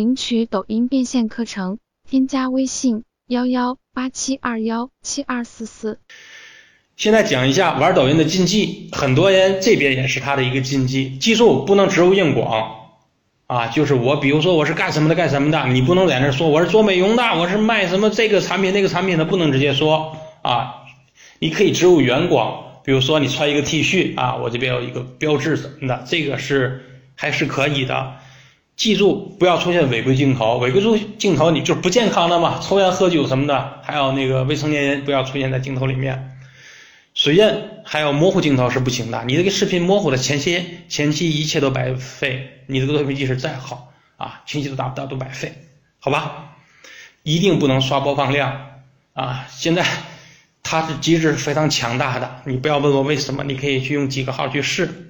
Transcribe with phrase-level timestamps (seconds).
[0.00, 1.78] 领取抖音变现课程，
[2.08, 5.98] 添加微信幺幺八七二幺七二四四。
[6.96, 12.76] 现在讲一下玩抖音的禁忌，很多人这边也是他的一个禁忌，记住不能植入硬广
[13.46, 20.76] 啊，就是我比如说我是干什么的干什么的，你不能在那说我是做美容的，我是卖什么这个产品那个产品的，不能直接说啊，
[21.40, 28.14] 你可以植入原广，比如说你穿一个 T 恤啊，我这边有一个标志什么的，这个是还是可以的。
[28.80, 36.38] 记住不要出现违规镜头，违规出镜头你就是不健康的嘛，抽烟喝酒什么的，还有那个未成年人不要出现在镜头里面，
[37.12, 37.44] 水印
[37.84, 39.22] 还有模糊镜头是不行的。
[39.26, 45.52] 你这个视频模糊的前期前期一切都白费，你这个作品即使再好啊，前期都达不到都白费，
[45.98, 46.54] 好吧？
[47.22, 48.78] 一定不能刷播放量
[49.12, 49.46] 啊！
[49.50, 49.84] 现在
[50.62, 55.09] 它的机制是非常强大的，你不要问我为什么，你可以去用几个号去试。